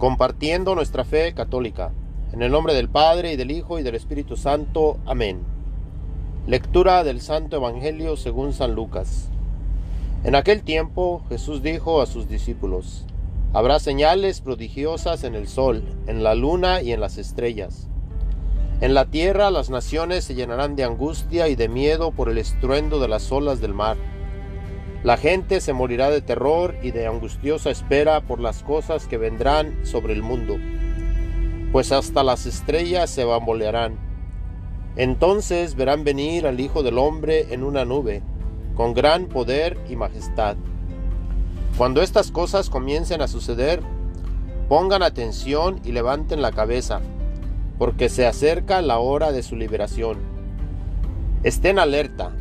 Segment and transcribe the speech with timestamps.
[0.00, 1.92] compartiendo nuestra fe católica.
[2.32, 4.96] En el nombre del Padre y del Hijo y del Espíritu Santo.
[5.04, 5.42] Amén.
[6.46, 9.28] Lectura del Santo Evangelio según San Lucas.
[10.24, 13.04] En aquel tiempo Jesús dijo a sus discípulos,
[13.52, 17.88] Habrá señales prodigiosas en el sol, en la luna y en las estrellas.
[18.80, 23.00] En la tierra las naciones se llenarán de angustia y de miedo por el estruendo
[23.00, 23.98] de las olas del mar
[25.02, 29.86] la gente se morirá de terror y de angustiosa espera por las cosas que vendrán
[29.86, 30.58] sobre el mundo,
[31.72, 33.96] pues hasta las estrellas se bambolearán.
[34.96, 38.22] Entonces verán venir al Hijo del Hombre en una nube,
[38.74, 40.56] con gran poder y majestad.
[41.78, 43.80] Cuando estas cosas comiencen a suceder,
[44.68, 47.00] pongan atención y levanten la cabeza,
[47.78, 50.18] porque se acerca la hora de su liberación.
[51.42, 52.32] Estén alerta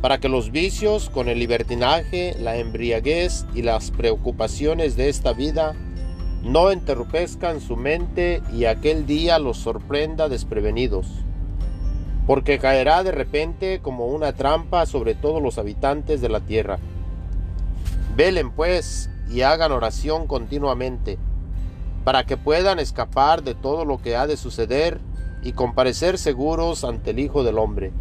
[0.00, 5.74] para que los vicios con el libertinaje, la embriaguez y las preocupaciones de esta vida
[6.42, 11.06] no enterrupezcan su mente y aquel día los sorprenda desprevenidos,
[12.26, 16.78] porque caerá de repente como una trampa sobre todos los habitantes de la tierra.
[18.14, 21.18] Velen pues y hagan oración continuamente,
[22.04, 25.00] para que puedan escapar de todo lo que ha de suceder
[25.42, 27.92] y comparecer seguros ante el Hijo del Hombre.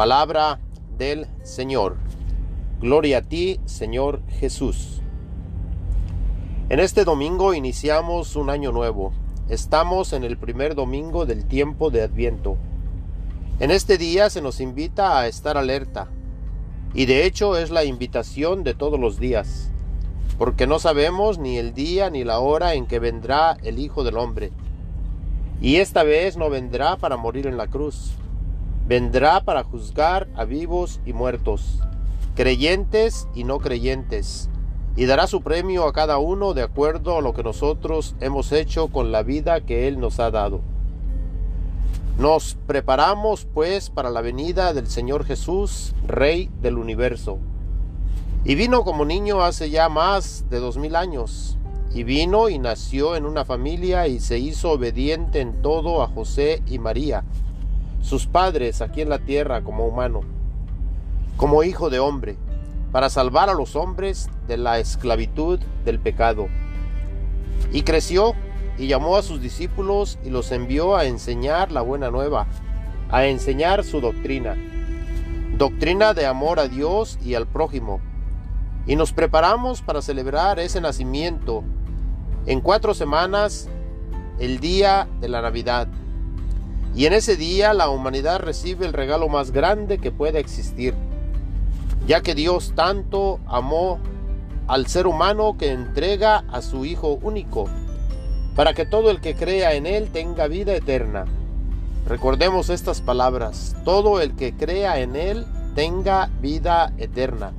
[0.00, 0.58] Palabra
[0.96, 1.98] del Señor.
[2.80, 5.02] Gloria a ti, Señor Jesús.
[6.70, 9.12] En este domingo iniciamos un año nuevo.
[9.50, 12.56] Estamos en el primer domingo del tiempo de Adviento.
[13.58, 16.08] En este día se nos invita a estar alerta.
[16.94, 19.70] Y de hecho es la invitación de todos los días,
[20.38, 24.16] porque no sabemos ni el día ni la hora en que vendrá el Hijo del
[24.16, 24.50] Hombre.
[25.60, 28.16] Y esta vez no vendrá para morir en la cruz,
[28.90, 31.78] Vendrá para juzgar a vivos y muertos,
[32.34, 34.50] creyentes y no creyentes,
[34.96, 38.88] y dará su premio a cada uno de acuerdo a lo que nosotros hemos hecho
[38.88, 40.60] con la vida que Él nos ha dado.
[42.18, 47.38] Nos preparamos pues para la venida del Señor Jesús, Rey del universo.
[48.44, 51.58] Y vino como niño hace ya más de dos mil años,
[51.94, 56.60] y vino y nació en una familia y se hizo obediente en todo a José
[56.66, 57.22] y María
[58.00, 60.22] sus padres aquí en la tierra como humano,
[61.36, 62.36] como hijo de hombre,
[62.92, 66.48] para salvar a los hombres de la esclavitud del pecado.
[67.72, 68.34] Y creció
[68.78, 72.46] y llamó a sus discípulos y los envió a enseñar la buena nueva,
[73.10, 74.56] a enseñar su doctrina,
[75.56, 78.00] doctrina de amor a Dios y al prójimo.
[78.86, 81.62] Y nos preparamos para celebrar ese nacimiento
[82.46, 83.68] en cuatro semanas,
[84.38, 85.86] el día de la Navidad.
[86.94, 90.94] Y en ese día la humanidad recibe el regalo más grande que pueda existir,
[92.06, 94.00] ya que Dios tanto amó
[94.66, 97.68] al ser humano que entrega a su Hijo único,
[98.56, 101.26] para que todo el que crea en Él tenga vida eterna.
[102.06, 107.52] Recordemos estas palabras, todo el que crea en Él tenga vida eterna.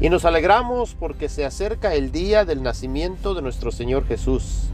[0.00, 4.70] Y nos alegramos porque se acerca el día del nacimiento de nuestro Señor Jesús.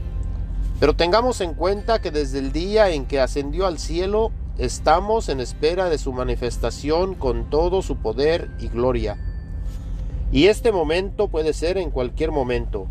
[0.79, 5.39] Pero tengamos en cuenta que desde el día en que ascendió al cielo, estamos en
[5.39, 9.17] espera de su manifestación con todo su poder y gloria.
[10.31, 12.87] Y este momento puede ser en cualquier momento.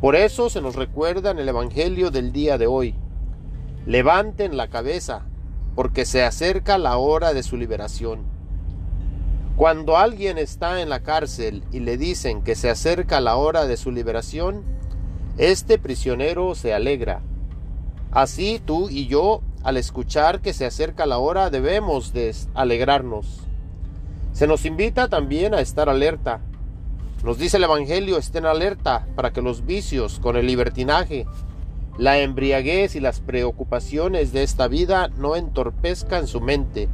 [0.00, 2.94] Por eso se nos recuerda en el Evangelio del día de hoy.
[3.86, 5.26] Levanten la cabeza,
[5.74, 8.22] porque se acerca la hora de su liberación.
[9.56, 13.76] Cuando alguien está en la cárcel y le dicen que se acerca la hora de
[13.76, 14.77] su liberación,
[15.38, 17.22] este prisionero se alegra.
[18.10, 23.40] Así tú y yo, al escuchar que se acerca la hora, debemos de alegrarnos.
[24.32, 26.40] Se nos invita también a estar alerta.
[27.22, 31.26] Nos dice el Evangelio, estén alerta para que los vicios con el libertinaje,
[31.98, 36.88] la embriaguez y las preocupaciones de esta vida no entorpezcan su mente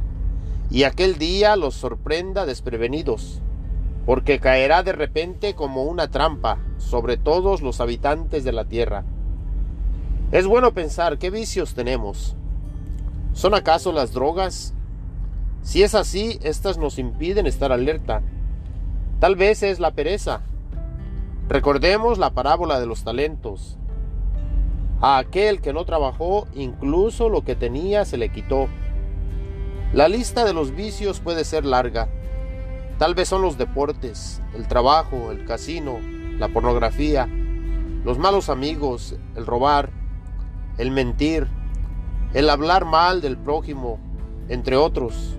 [0.71, 3.41] y aquel día los sorprenda desprevenidos
[4.05, 9.03] porque caerá de repente como una trampa sobre todos los habitantes de la tierra.
[10.31, 12.35] Es bueno pensar qué vicios tenemos.
[13.33, 14.73] ¿Son acaso las drogas?
[15.61, 18.21] Si es así, éstas nos impiden estar alerta.
[19.19, 20.41] Tal vez es la pereza.
[21.49, 23.77] Recordemos la parábola de los talentos.
[25.01, 28.67] A aquel que no trabajó, incluso lo que tenía se le quitó.
[29.93, 32.09] La lista de los vicios puede ser larga.
[32.97, 35.99] Tal vez son los deportes, el trabajo, el casino,
[36.39, 37.27] la pornografía,
[38.05, 39.89] los malos amigos, el robar,
[40.77, 41.47] el mentir,
[42.33, 43.99] el hablar mal del prójimo,
[44.47, 45.35] entre otros.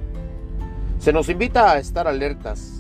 [0.99, 2.73] Se nos invita a estar alertas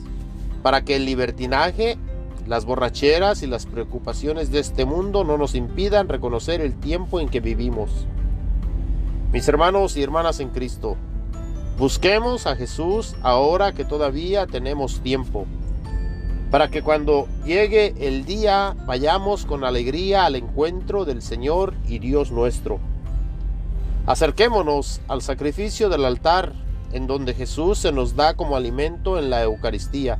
[0.63, 1.99] para que el libertinaje
[2.47, 7.29] las borracheras y las preocupaciones de este mundo no nos impidan reconocer el tiempo en
[7.29, 8.07] que vivimos.
[9.33, 10.97] Mis hermanos y hermanas en Cristo,
[11.79, 15.47] busquemos a Jesús ahora que todavía tenemos tiempo,
[16.51, 22.31] para que cuando llegue el día vayamos con alegría al encuentro del Señor y Dios
[22.31, 22.79] nuestro.
[24.07, 26.53] Acerquémonos al sacrificio del altar,
[26.93, 30.19] en donde Jesús se nos da como alimento en la Eucaristía,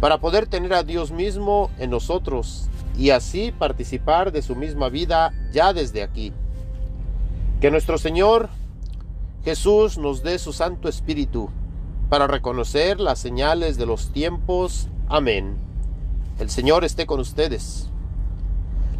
[0.00, 5.32] para poder tener a Dios mismo en nosotros y así participar de su misma vida
[5.52, 6.32] ya desde aquí.
[7.60, 8.50] Que nuestro Señor
[9.44, 11.50] Jesús nos dé su Santo Espíritu
[12.08, 14.88] para reconocer las señales de los tiempos.
[15.06, 15.58] Amén.
[16.38, 17.90] El Señor esté con ustedes.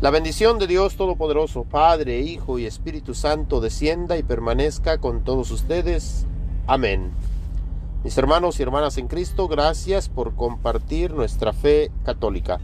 [0.03, 5.51] La bendición de Dios Todopoderoso, Padre, Hijo y Espíritu Santo, descienda y permanezca con todos
[5.51, 6.27] ustedes.
[6.67, 7.13] Amén.
[8.03, 12.61] Mis hermanos y hermanas en Cristo, gracias por compartir nuestra fe católica.